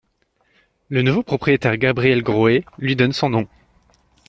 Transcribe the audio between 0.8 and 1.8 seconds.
Le nouveau propriétaire